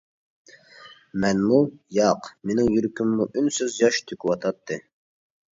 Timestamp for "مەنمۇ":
1.25-1.59